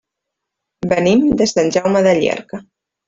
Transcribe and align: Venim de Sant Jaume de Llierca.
Venim 0.95 1.21
de 1.41 1.49
Sant 1.51 1.69
Jaume 1.77 2.03
de 2.09 2.15
Llierca. 2.21 2.65